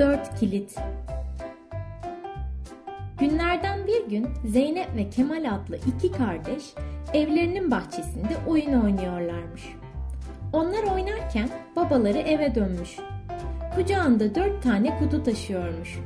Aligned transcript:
Dört 0.00 0.40
kilit. 0.40 0.76
Günlerden 3.18 3.86
bir 3.86 4.10
gün 4.10 4.28
Zeynep 4.44 4.96
ve 4.96 5.10
Kemal 5.10 5.54
adlı 5.54 5.76
iki 5.76 6.12
kardeş 6.12 6.62
evlerinin 7.14 7.70
bahçesinde 7.70 8.36
oyun 8.46 8.82
oynuyorlarmış. 8.82 9.62
Onlar 10.52 10.82
oynarken 10.82 11.48
babaları 11.76 12.18
eve 12.18 12.54
dönmüş. 12.54 12.96
Kucağında 13.74 14.34
dört 14.34 14.62
tane 14.62 14.98
kutu 14.98 15.22
taşıyormuş. 15.22 15.98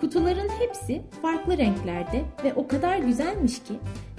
Kutuların 0.00 0.48
hepsi 0.48 1.02
farklı 1.22 1.58
renklerde 1.58 2.22
ve 2.44 2.54
o 2.54 2.68
kadar 2.68 2.98
güzelmiş 2.98 3.62
ki 3.62 3.74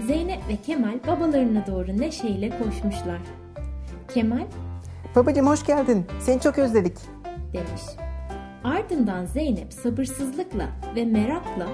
Zeynep 0.07 0.39
ve 0.49 0.55
Kemal 0.66 0.99
babalarına 1.07 1.67
doğru 1.67 1.97
neşeyle 1.97 2.49
koşmuşlar. 2.49 3.21
Kemal 4.13 4.45
Babacım 5.16 5.47
hoş 5.47 5.66
geldin. 5.66 6.05
Seni 6.19 6.41
çok 6.41 6.57
özledik. 6.59 6.97
demiş. 7.53 8.00
Ardından 8.63 9.25
Zeynep 9.25 9.73
sabırsızlıkla 9.73 10.69
ve 10.95 11.05
merakla 11.05 11.67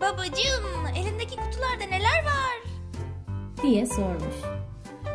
Babacığım, 0.00 0.86
elindeki 0.96 1.36
kutularda 1.36 1.84
neler 1.90 2.24
var? 2.24 2.62
diye 3.62 3.86
sormuş. 3.86 4.36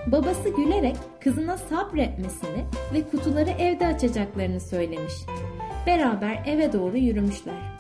Babası 0.08 0.50
gülerek 0.50 0.96
kızına 1.24 1.58
sabretmesini 1.58 2.66
ve 2.94 3.04
kutuları 3.04 3.50
evde 3.50 3.88
açacaklarını 3.88 4.60
söylemiş. 4.60 5.14
Beraber 5.88 6.44
eve 6.46 6.74
doğru 6.74 6.98
yürümüşler. 6.98 7.78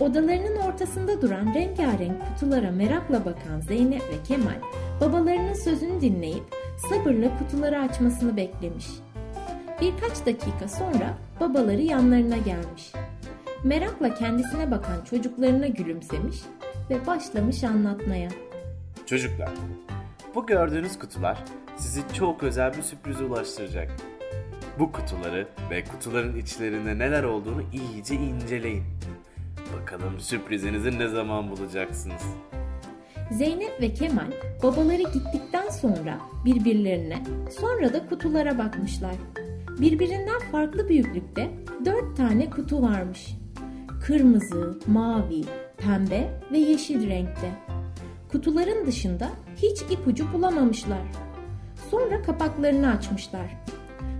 Odalarının 0.00 0.56
ortasında 0.56 1.22
duran 1.22 1.54
rengarenk 1.54 2.16
kutulara 2.28 2.70
merakla 2.70 3.24
bakan 3.24 3.60
Zeynep 3.60 4.00
ve 4.02 4.22
Kemal 4.28 4.60
babalarının 5.00 5.54
sözünü 5.54 6.00
dinleyip 6.00 6.44
sabırla 6.76 7.38
kutuları 7.38 7.80
açmasını 7.80 8.36
beklemiş. 8.36 8.86
Birkaç 9.82 10.26
dakika 10.26 10.68
sonra 10.68 11.18
babaları 11.40 11.80
yanlarına 11.80 12.36
gelmiş. 12.36 12.92
Merakla 13.64 14.14
kendisine 14.14 14.70
bakan 14.70 15.04
çocuklarına 15.04 15.66
gülümsemiş 15.66 16.36
ve 16.90 17.06
başlamış 17.06 17.64
anlatmaya. 17.64 18.30
Çocuklar, 19.06 19.50
bu 20.34 20.46
gördüğünüz 20.46 20.98
kutular 20.98 21.44
sizi 21.76 22.02
çok 22.14 22.42
özel 22.42 22.76
bir 22.76 22.82
sürprize 22.82 23.24
ulaştıracak. 23.24 23.90
Bu 24.78 24.92
kutuları 24.92 25.48
ve 25.70 25.84
kutuların 25.84 26.36
içlerinde 26.36 26.98
neler 26.98 27.22
olduğunu 27.22 27.62
iyice 27.72 28.14
inceleyin. 28.14 28.84
Bakalım 29.80 30.20
sürprizinizi 30.20 30.98
ne 30.98 31.08
zaman 31.08 31.50
bulacaksınız? 31.50 32.22
Zeynep 33.30 33.80
ve 33.80 33.94
Kemal 33.94 34.32
babaları 34.62 35.02
gittikten 35.02 35.68
sonra 35.70 36.18
birbirlerine 36.44 37.22
sonra 37.60 37.92
da 37.92 38.06
kutulara 38.06 38.58
bakmışlar. 38.58 39.14
Birbirinden 39.80 40.40
farklı 40.52 40.88
büyüklükte 40.88 41.50
dört 41.84 42.16
tane 42.16 42.50
kutu 42.50 42.82
varmış. 42.82 43.36
Kırmızı, 44.06 44.78
mavi, 44.86 45.44
pembe 45.78 46.40
ve 46.52 46.58
yeşil 46.58 47.08
renkte. 47.08 47.50
Kutuların 48.32 48.86
dışında 48.86 49.30
hiç 49.56 49.82
ipucu 49.82 50.32
bulamamışlar. 50.32 51.02
Sonra 51.90 52.22
kapaklarını 52.22 52.90
açmışlar. 52.90 53.46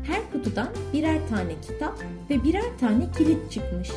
Her 0.06 0.32
kutudan 0.32 0.68
birer 0.92 1.28
tane 1.28 1.52
kitap 1.68 1.98
ve 2.30 2.44
birer 2.44 2.78
tane 2.80 3.06
kilit 3.18 3.50
çıkmış. 3.50 3.90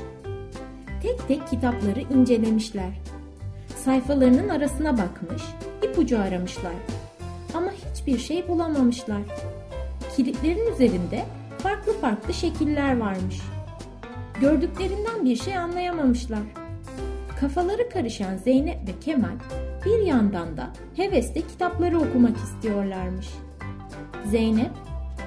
Tek 1.01 1.27
tek 1.27 1.47
kitapları 1.47 2.01
incelemişler. 2.01 3.01
Sayfalarının 3.75 4.49
arasına 4.49 4.97
bakmış, 4.97 5.43
ipucu 5.83 6.19
aramışlar. 6.19 6.73
Ama 7.53 7.71
hiçbir 7.71 8.17
şey 8.17 8.47
bulamamışlar. 8.47 9.21
Kilitlerin 10.15 10.73
üzerinde 10.73 11.25
farklı 11.65 11.93
farklı 12.01 12.33
şekiller 12.33 12.97
varmış. 12.97 13.41
Gördüklerinden 14.41 15.25
bir 15.25 15.35
şey 15.35 15.57
anlayamamışlar. 15.57 16.39
Kafaları 17.39 17.89
karışan 17.89 18.37
Zeynep 18.37 18.87
ve 18.87 18.99
Kemal 19.05 19.35
bir 19.85 19.99
yandan 19.99 20.57
da 20.57 20.67
hevesle 20.95 21.41
kitapları 21.41 21.99
okumak 21.99 22.37
istiyorlarmış. 22.37 23.27
Zeynep 24.25 24.71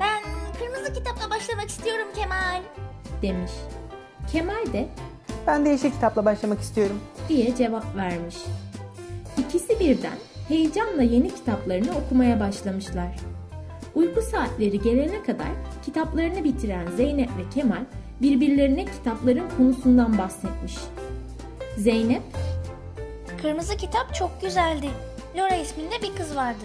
Ben 0.00 0.22
kırmızı 0.59 0.93
kitapla 0.93 1.31
başlamak 1.31 1.69
istiyorum 1.69 2.09
Kemal. 2.15 2.62
demiş. 3.22 3.53
Kemal 4.32 4.72
de 4.72 4.88
Ben 5.47 5.65
de 5.65 5.69
yeşil 5.69 5.91
kitapla 5.91 6.25
başlamak 6.25 6.60
istiyorum. 6.60 7.00
diye 7.28 7.56
cevap 7.56 7.97
vermiş. 7.97 8.37
İkisi 9.38 9.81
birden 9.81 10.19
heyecanla 10.48 11.03
yeni 11.03 11.34
kitaplarını 11.34 11.91
okumaya 11.98 12.41
başlamışlar. 12.41 13.16
Uyku 13.94 14.22
saatleri 14.22 14.82
gelene 14.82 15.22
kadar 15.22 15.49
kitaplarını 15.84 16.44
bitiren 16.44 16.87
Zeynep 16.97 17.28
ve 17.28 17.50
Kemal 17.54 17.84
birbirlerine 18.22 18.84
kitapların 18.84 19.49
konusundan 19.56 20.19
bahsetmiş. 20.19 20.75
Zeynep, 21.76 22.22
Kırmızı 23.43 23.77
kitap 23.77 24.15
çok 24.15 24.41
güzeldi. 24.41 24.91
Laura 25.37 25.54
isminde 25.54 26.03
bir 26.03 26.16
kız 26.16 26.37
vardı. 26.37 26.65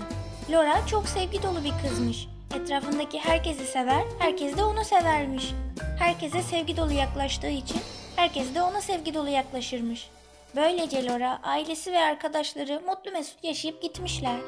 Laura 0.50 0.88
çok 0.88 1.08
sevgi 1.10 1.44
dolu 1.44 1.64
bir 1.64 1.90
kızmış. 1.90 2.28
Etrafındaki 2.56 3.20
herkesi 3.20 3.66
sever, 3.66 4.04
herkes 4.20 4.58
de 4.58 4.64
onu 4.64 4.84
severmiş. 4.84 5.54
Herkese 6.00 6.42
sevgi 6.42 6.78
dolu 6.78 6.92
yaklaştığı 6.92 7.50
için 7.50 7.78
herkes 8.16 8.56
de 8.56 8.62
ona 8.62 8.82
sevgi 8.82 9.14
dolu 9.14 9.30
yaklaşırmış. 9.30 10.10
Böylece 10.56 11.06
Laura, 11.06 11.40
ailesi 11.44 11.92
ve 11.92 12.00
arkadaşları 12.00 12.82
mutlu 12.88 13.12
mesut 13.12 13.44
yaşayıp 13.44 13.82
gitmişler. 13.82 14.40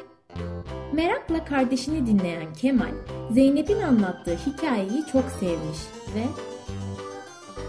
Merakla 0.95 1.45
kardeşini 1.45 2.07
dinleyen 2.07 2.53
Kemal, 2.53 2.91
Zeynep'in 3.31 3.81
anlattığı 3.81 4.35
hikayeyi 4.35 5.05
çok 5.11 5.23
sevmiş 5.39 5.79
ve 6.15 6.23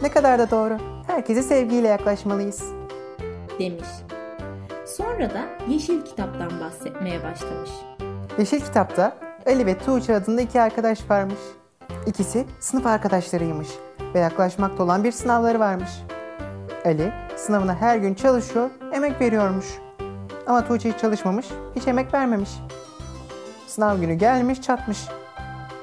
Ne 0.02 0.10
kadar 0.10 0.38
da 0.38 0.50
doğru. 0.50 0.78
Herkese 1.06 1.42
sevgiyle 1.42 1.88
yaklaşmalıyız. 1.88 2.64
demiş. 3.58 3.88
Sonra 4.86 5.30
da 5.30 5.40
Yeşil 5.68 6.02
Kitap'tan 6.02 6.60
bahsetmeye 6.60 7.24
başlamış. 7.24 7.70
Yeşil 8.38 8.60
kitapta 8.60 9.16
Ali 9.46 9.66
ve 9.66 9.78
Tuğçe 9.78 10.14
adında 10.14 10.40
iki 10.40 10.60
arkadaş 10.60 11.10
varmış. 11.10 11.38
İkisi 12.06 12.44
sınıf 12.60 12.86
arkadaşlarıymış 12.86 13.68
ve 14.14 14.18
yaklaşmakta 14.18 14.82
olan 14.82 15.04
bir 15.04 15.12
sınavları 15.12 15.60
varmış. 15.60 15.90
Ali 16.84 17.12
sınavına 17.36 17.74
her 17.74 17.96
gün 17.96 18.14
çalışıyor, 18.14 18.70
emek 18.92 19.20
veriyormuş. 19.20 19.66
Ama 20.46 20.66
Tuğçe 20.66 20.92
hiç 20.92 21.00
çalışmamış, 21.00 21.46
hiç 21.76 21.86
emek 21.86 22.14
vermemiş. 22.14 22.50
Sınav 23.76 23.98
günü 23.98 24.14
gelmiş 24.14 24.62
çatmış. 24.62 24.98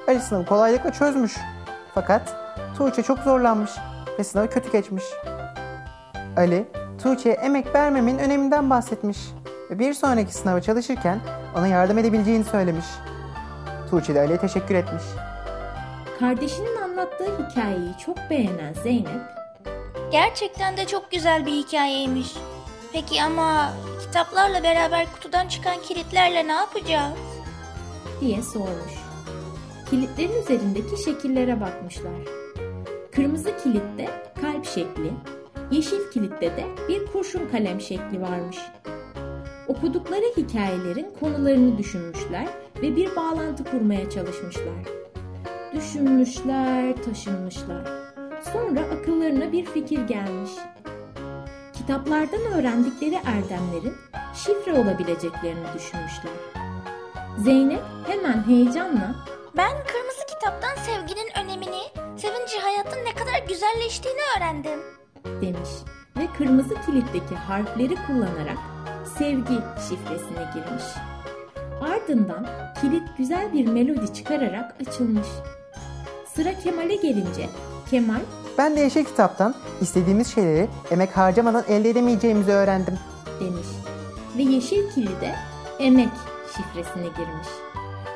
Ali 0.07 0.19
sınavı 0.19 0.45
kolaylıkla 0.45 0.91
çözmüş. 0.91 1.37
Fakat 1.93 2.35
Tuğçe 2.77 3.03
çok 3.03 3.19
zorlanmış 3.19 3.71
ve 4.19 4.23
sınavı 4.23 4.49
kötü 4.49 4.71
geçmiş. 4.71 5.03
Ali, 6.37 6.65
Tuğçe'ye 7.03 7.35
emek 7.35 7.75
vermemenin 7.75 8.19
öneminden 8.19 8.69
bahsetmiş 8.69 9.17
ve 9.71 9.79
bir 9.79 9.93
sonraki 9.93 10.33
sınava 10.33 10.61
çalışırken 10.61 11.19
ona 11.57 11.67
yardım 11.67 11.97
edebileceğini 11.97 12.43
söylemiş. 12.43 12.85
Tuğçe 13.89 14.15
de 14.15 14.19
Ali'ye 14.19 14.37
teşekkür 14.37 14.75
etmiş. 14.75 15.03
Kardeşinin 16.19 16.81
anlattığı 16.81 17.47
hikayeyi 17.49 17.97
çok 18.05 18.17
beğenen 18.29 18.73
Zeynep, 18.83 19.21
Gerçekten 20.11 20.77
de 20.77 20.85
çok 20.85 21.11
güzel 21.11 21.45
bir 21.45 21.51
hikayeymiş. 21.51 22.33
Peki 22.93 23.23
ama 23.23 23.73
kitaplarla 24.05 24.63
beraber 24.63 25.05
kutudan 25.13 25.47
çıkan 25.47 25.81
kilitlerle 25.81 26.47
ne 26.47 26.53
yapacağız? 26.53 27.32
Diye 28.23 28.41
sormuş. 28.41 28.93
Kilitlerin 29.89 30.41
üzerindeki 30.41 31.03
şekillere 31.03 31.61
bakmışlar. 31.61 32.21
Kırmızı 33.11 33.57
kilitte 33.63 34.09
kalp 34.41 34.65
şekli, 34.65 35.11
yeşil 35.71 36.11
kilitte 36.13 36.45
de 36.45 36.65
bir 36.89 37.05
kurşun 37.05 37.49
kalem 37.51 37.81
şekli 37.81 38.21
varmış. 38.21 38.57
Okudukları 39.67 40.25
hikayelerin 40.37 41.07
konularını 41.19 41.77
düşünmüşler 41.77 42.47
ve 42.81 42.95
bir 42.95 43.15
bağlantı 43.15 43.63
kurmaya 43.63 44.09
çalışmışlar. 44.09 44.83
Düşünmüşler, 45.75 46.95
taşınmışlar. 47.03 47.87
Sonra 48.53 48.79
akıllarına 48.79 49.51
bir 49.51 49.65
fikir 49.65 50.01
gelmiş. 50.07 50.51
Kitaplardan 51.73 52.41
öğrendikleri 52.55 53.15
erdemlerin 53.15 53.93
şifre 54.33 54.73
olabileceklerini 54.73 55.65
düşünmüşler. 55.75 56.62
Zeynep 57.37 57.81
hemen 58.07 58.47
heyecanla 58.47 59.15
Ben 59.57 59.71
kırmızı 59.71 60.25
kitaptan 60.29 60.75
sevginin 60.75 61.29
önemini, 61.43 61.81
sevinci 62.17 62.59
hayatın 62.59 63.05
ne 63.05 63.13
kadar 63.13 63.47
güzelleştiğini 63.49 64.19
öğrendim. 64.37 64.79
demiş 65.41 65.69
ve 66.17 66.27
kırmızı 66.37 66.75
kilitteki 66.85 67.35
harfleri 67.35 67.95
kullanarak 68.07 68.57
sevgi 69.17 69.59
şifresine 69.89 70.49
girmiş. 70.53 70.83
Ardından 71.81 72.47
kilit 72.81 73.17
güzel 73.17 73.53
bir 73.53 73.67
melodi 73.67 74.13
çıkararak 74.13 74.75
açılmış. 74.87 75.27
Sıra 76.35 76.59
Kemal'e 76.63 76.95
gelince 76.95 77.49
Kemal 77.89 78.21
Ben 78.57 78.75
de 78.75 78.79
yeşil 78.79 79.05
kitaptan 79.05 79.55
istediğimiz 79.81 80.35
şeyleri 80.35 80.69
emek 80.91 81.17
harcamadan 81.17 81.63
elde 81.67 81.89
edemeyeceğimizi 81.89 82.51
öğrendim. 82.51 82.99
demiş 83.39 83.67
ve 84.37 84.41
yeşil 84.41 84.91
kilide 84.91 85.35
emek 85.79 86.09
şifresine 86.55 87.03
girmiş. 87.03 87.47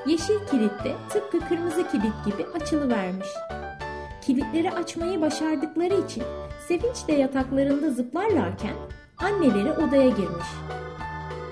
Yeşil 0.05 0.47
kilit 0.51 0.83
de 0.83 0.95
tıpkı 1.09 1.39
kırmızı 1.39 1.87
kilit 1.91 2.25
gibi 2.25 2.45
açılıvermiş. 2.55 3.27
Kilitleri 4.21 4.71
açmayı 4.71 5.21
başardıkları 5.21 5.93
için 5.93 6.23
sevinçle 6.67 7.13
yataklarında 7.13 7.89
zıplarlarken 7.89 8.75
anneleri 9.17 9.71
odaya 9.71 10.09
girmiş. 10.09 10.47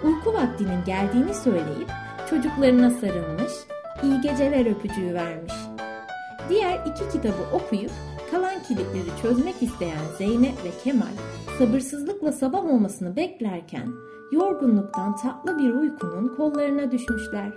Uyku 0.04 0.34
vaktinin 0.34 0.84
geldiğini 0.86 1.34
söyleyip 1.34 1.90
çocuklarına 2.30 2.90
sarılmış, 2.90 3.52
iyi 4.04 4.22
geceler 4.22 4.72
öpücüğü 4.72 5.14
vermiş. 5.14 5.54
Diğer 6.50 6.80
iki 6.86 7.10
kitabı 7.10 7.44
okuyup 7.54 7.92
kilitleri 8.68 9.22
çözmek 9.22 9.64
isteyen 9.64 10.06
Zeynep 10.18 10.64
ve 10.64 10.70
Kemal 10.84 11.16
sabırsızlıkla 11.60 12.32
sabah 12.32 12.66
olmasını 12.66 13.16
beklerken 13.16 13.88
yorgunluktan 14.32 15.16
tatlı 15.16 15.60
bir 15.60 15.74
uykunun 15.74 16.28
kollarına 16.28 16.92
düşmüşler. 16.92 17.52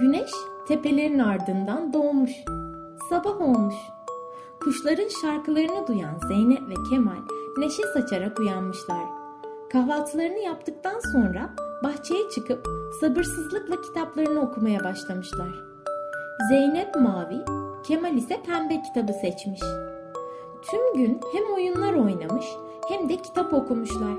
Güneş 0.00 0.30
tepelerin 0.68 1.18
ardından 1.18 1.92
doğmuş. 1.92 2.30
Sabah 3.10 3.40
olmuş. 3.40 3.74
Kuşların 4.60 5.08
şarkılarını 5.22 5.86
duyan 5.86 6.18
Zeynep 6.28 6.68
ve 6.68 6.74
Kemal 6.90 7.22
neşe 7.58 7.82
saçarak 7.94 8.40
uyanmışlar. 8.40 9.04
Kahvaltılarını 9.72 10.38
yaptıktan 10.38 11.00
sonra 11.12 11.50
bahçeye 11.84 12.30
çıkıp 12.30 12.66
sabırsızlıkla 13.00 13.80
kitaplarını 13.80 14.40
okumaya 14.40 14.84
başlamışlar. 14.84 15.64
Zeynep 16.50 16.94
mavi, 16.94 17.61
Kemal 17.84 18.16
ise 18.16 18.40
pembe 18.46 18.82
kitabı 18.82 19.12
seçmiş. 19.12 19.60
Tüm 20.70 20.94
gün 20.94 21.20
hem 21.32 21.54
oyunlar 21.54 21.94
oynamış 21.94 22.46
hem 22.88 23.08
de 23.08 23.16
kitap 23.16 23.52
okumuşlar. 23.52 24.14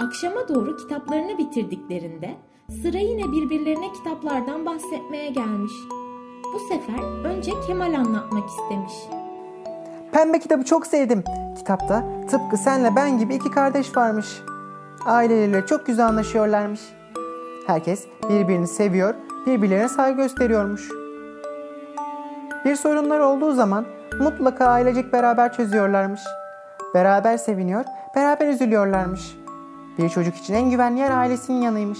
Akşama 0.00 0.48
doğru 0.48 0.76
kitaplarını 0.76 1.38
bitirdiklerinde 1.38 2.34
sıra 2.82 2.98
yine 2.98 3.32
birbirlerine 3.32 3.92
kitaplardan 3.92 4.66
bahsetmeye 4.66 5.30
gelmiş. 5.30 5.72
Bu 6.54 6.58
sefer 6.58 7.24
önce 7.24 7.52
Kemal 7.66 7.94
anlatmak 7.94 8.48
istemiş. 8.48 8.92
Pembe 10.12 10.38
kitabı 10.38 10.64
çok 10.64 10.86
sevdim. 10.86 11.24
Kitapta 11.58 12.04
tıpkı 12.30 12.56
senle 12.56 12.96
ben 12.96 13.18
gibi 13.18 13.34
iki 13.34 13.50
kardeş 13.50 13.96
varmış. 13.96 14.26
Aileleriyle 15.06 15.66
çok 15.66 15.86
güzel 15.86 16.06
anlaşıyorlarmış. 16.06 16.80
Herkes 17.66 18.06
birbirini 18.30 18.68
seviyor, 18.68 19.14
birbirlerine 19.46 19.88
saygı 19.88 20.22
gösteriyormuş. 20.22 21.05
Bir 22.66 22.76
sorunlar 22.76 23.20
olduğu 23.20 23.52
zaman 23.52 23.84
mutlaka 24.20 24.66
ailecek 24.66 25.12
beraber 25.12 25.52
çözüyorlarmış. 25.52 26.20
Beraber 26.94 27.36
seviniyor, 27.36 27.84
beraber 28.14 28.48
üzülüyorlarmış. 28.48 29.36
Bir 29.98 30.08
çocuk 30.08 30.36
için 30.36 30.54
en 30.54 30.70
güvenli 30.70 30.98
yer 30.98 31.10
ailesinin 31.10 31.62
yanıymış. 31.62 31.98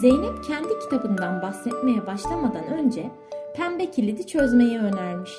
Zeynep 0.00 0.44
kendi 0.44 0.78
kitabından 0.78 1.42
bahsetmeye 1.42 2.06
başlamadan 2.06 2.64
önce 2.64 3.10
pembe 3.56 3.90
kilidi 3.90 4.26
çözmeyi 4.26 4.78
önermiş. 4.78 5.30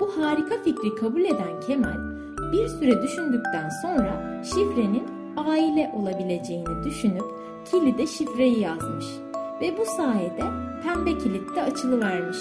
Bu 0.00 0.22
harika 0.22 0.54
fikri 0.64 0.94
kabul 0.94 1.24
eden 1.24 1.60
Kemal 1.66 1.98
bir 2.52 2.68
süre 2.68 3.02
düşündükten 3.02 3.68
sonra 3.82 4.42
şifrenin 4.44 5.08
aile 5.36 5.92
olabileceğini 5.96 6.84
düşünüp 6.84 7.24
kilide 7.70 8.06
şifreyi 8.06 8.60
yazmış 8.60 9.06
ve 9.60 9.78
bu 9.78 9.84
sayede 9.84 10.44
pembe 10.82 11.18
kilit 11.18 11.56
de 11.56 11.62
açılıvermiş. 11.62 12.38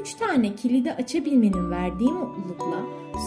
Üç 0.00 0.14
tane 0.14 0.54
kilidi 0.54 0.92
açabilmenin 0.92 1.70
verdiği 1.70 2.12
mutlulukla 2.12 2.76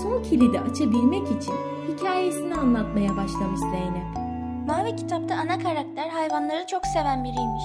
son 0.03 0.23
kilidi 0.23 0.59
açabilmek 0.59 1.23
için 1.41 1.53
hikayesini 1.87 2.55
anlatmaya 2.55 3.17
başlamış 3.17 3.59
Zeynep. 3.59 4.17
Mavi 4.67 4.95
kitapta 4.95 5.35
ana 5.35 5.59
karakter 5.59 6.09
hayvanları 6.09 6.65
çok 6.67 6.85
seven 6.85 7.23
biriymiş. 7.23 7.63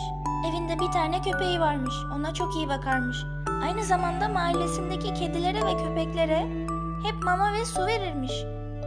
Evinde 0.50 0.74
bir 0.80 0.92
tane 0.92 1.22
köpeği 1.22 1.60
varmış. 1.60 1.94
Ona 2.16 2.34
çok 2.34 2.56
iyi 2.56 2.68
bakarmış. 2.68 3.16
Aynı 3.64 3.84
zamanda 3.84 4.28
mahallesindeki 4.28 5.14
kedilere 5.14 5.58
ve 5.66 5.84
köpeklere 5.84 6.38
hep 7.04 7.24
mama 7.24 7.52
ve 7.52 7.64
su 7.64 7.86
verirmiş. 7.86 8.32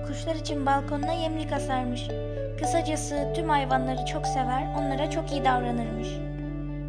Kuşlar 0.08 0.36
için 0.36 0.66
balkonuna 0.66 1.14
yemlik 1.14 1.52
asarmış. 1.52 2.08
Kısacası 2.60 3.34
tüm 3.36 3.50
hayvanları 3.50 4.06
çok 4.06 4.28
sever, 4.28 4.76
onlara 4.80 5.10
çok 5.12 5.32
iyi 5.32 5.46
davranırmış. 5.46 6.08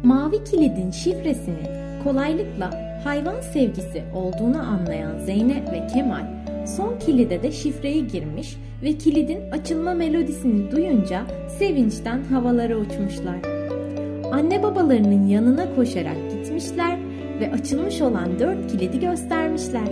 Mavi 0.03 0.43
kilidin 0.43 0.91
şifresinin 0.91 1.67
kolaylıkla 2.03 2.86
hayvan 3.07 3.41
sevgisi 3.41 4.03
olduğunu 4.13 4.59
anlayan 4.59 5.17
Zeynep 5.17 5.71
ve 5.71 5.87
Kemal 5.87 6.25
son 6.65 6.99
kilide 6.99 7.43
de 7.43 7.51
şifreyi 7.51 8.07
girmiş 8.07 8.57
ve 8.83 8.97
kilidin 8.97 9.51
açılma 9.51 9.93
melodisini 9.93 10.71
duyunca 10.71 11.25
sevinçten 11.59 12.23
havalara 12.23 12.75
uçmuşlar. 12.75 13.37
Anne 14.31 14.63
babalarının 14.63 15.27
yanına 15.27 15.75
koşarak 15.75 16.31
gitmişler 16.31 16.97
ve 17.39 17.51
açılmış 17.51 18.01
olan 18.01 18.39
dört 18.39 18.71
kilidi 18.71 18.99
göstermişler. 18.99 19.87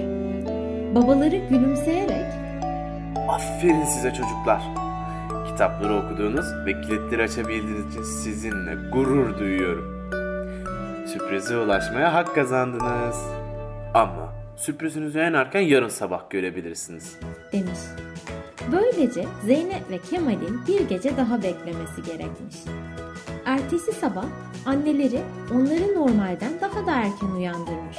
Babaları 0.95 1.35
gülümseyerek 1.49 2.25
Aferin 3.29 3.83
size 3.83 4.09
çocuklar. 4.09 4.61
Kitapları 5.47 5.95
okuduğunuz 5.95 6.45
ve 6.65 6.81
kilitleri 6.81 7.23
açabildiğiniz 7.23 7.91
için 7.91 8.03
sizinle 8.03 8.89
gurur 8.91 9.39
duyuyorum. 9.39 9.94
Sürprize 11.15 11.57
ulaşmaya 11.57 12.13
hak 12.13 12.35
kazandınız. 12.35 13.15
Ama 13.93 14.33
sürprizinizi 14.55 15.19
en 15.19 15.33
erken 15.33 15.61
yarın 15.61 15.89
sabah 15.89 16.29
görebilirsiniz. 16.29 17.19
demiş. 17.51 17.79
Böylece 18.71 19.25
Zeynep 19.45 19.89
ve 19.89 19.99
Kemal'in 20.09 20.67
bir 20.67 20.89
gece 20.89 21.17
daha 21.17 21.43
beklemesi 21.43 22.03
gerekmiş. 22.05 22.55
Ertesi 23.45 23.91
sabah 23.91 24.25
anneleri 24.65 25.21
onları 25.53 25.95
normalden 25.95 26.51
daha 26.61 26.85
da 26.85 26.91
erken 26.91 27.31
uyandırmış. 27.37 27.97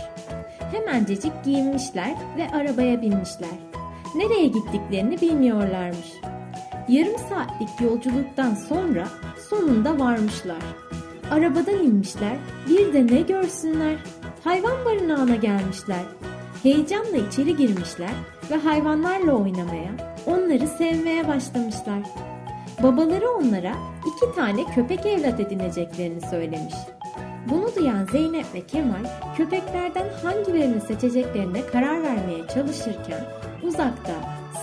Hemencecik 0.73 1.45
giyinmişler 1.45 2.15
ve 2.37 2.57
arabaya 2.57 3.03
binmişler. 3.03 3.59
Nereye 4.15 4.47
gittiklerini 4.47 5.21
bilmiyorlarmış. 5.21 6.12
Yarım 6.89 7.19
saatlik 7.19 7.81
yolculuktan 7.81 8.55
sonra 8.55 9.09
sonunda 9.51 9.99
varmışlar. 9.99 10.86
Arabadan 11.30 11.75
inmişler, 11.75 12.37
bir 12.68 12.92
de 12.92 13.14
ne 13.14 13.21
görsünler. 13.21 13.97
Hayvan 14.45 14.85
barınağına 14.85 15.37
gelmişler. 15.37 16.02
Heyecanla 16.62 17.16
içeri 17.16 17.56
girmişler 17.56 18.11
ve 18.50 18.56
hayvanlarla 18.56 19.33
oynamaya, 19.33 19.90
onları 20.26 20.68
sevmeye 20.68 21.28
başlamışlar. 21.28 21.99
Babaları 22.83 23.30
onlara 23.30 23.73
iki 24.06 24.35
tane 24.35 24.64
köpek 24.75 25.06
evlat 25.06 25.40
edineceklerini 25.40 26.21
söylemiş. 26.21 26.75
Bunu 27.50 27.75
duyan 27.76 28.04
Zeynep 28.04 28.47
ve 28.54 28.61
Kemal 28.66 29.04
köpeklerden 29.37 30.06
hangilerini 30.23 30.80
seçeceklerine 30.80 31.66
karar 31.66 32.02
vermeye 32.02 32.49
çalışırken 32.54 33.25
uzakta 33.62 34.12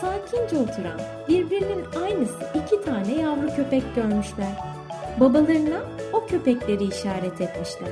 sakince 0.02 0.58
oturan 0.58 1.00
birbirinin 1.28 1.86
aynısı 2.04 2.46
iki 2.66 2.86
tane 2.86 3.22
yavru 3.22 3.56
köpek 3.56 3.96
görmüşler. 3.96 4.83
Babalarına 5.20 5.82
o 6.14 6.26
köpekleri 6.26 6.84
işaret 6.84 7.42
etmişler. 7.42 7.90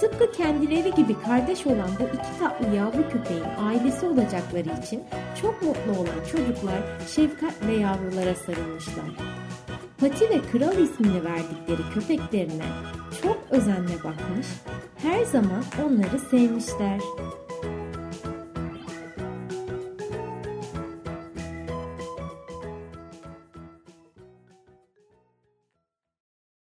Tıpkı 0.00 0.32
kendileri 0.32 0.94
gibi 0.94 1.20
kardeş 1.20 1.66
olan 1.66 1.90
bu 2.00 2.04
iki 2.04 2.38
tatlı 2.38 2.76
yavru 2.76 3.10
köpeğin 3.10 3.44
ailesi 3.58 4.06
olacakları 4.06 4.82
için 4.82 5.04
çok 5.42 5.62
mutlu 5.62 5.92
olan 5.92 6.24
çocuklar 6.32 6.78
şefkatle 7.08 7.72
yavrulara 7.72 8.34
sarılmışlar. 8.34 9.10
Pati 10.00 10.30
ve 10.30 10.40
Kral 10.52 10.78
ismini 10.78 11.24
verdikleri 11.24 11.90
köpeklerine 11.94 12.64
çok 13.22 13.38
özenle 13.50 13.94
bakmış, 14.04 14.46
her 15.02 15.24
zaman 15.24 15.64
onları 15.84 16.18
sevmişler. 16.30 17.00